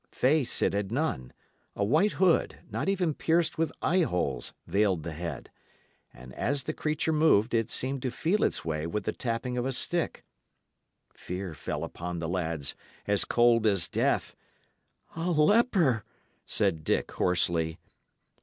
[0.09, 1.31] Face, it had none;
[1.75, 5.51] a white hood, not even pierced with eye holes, veiled the head;
[6.11, 9.65] and as the creature moved, it seemed to feel its way with the tapping of
[9.67, 10.25] a stick.
[11.13, 12.73] Fear fell upon the lads,
[13.05, 14.35] as cold as death.
[15.15, 16.03] "A leper!"
[16.47, 17.77] said Dick, hoarsely.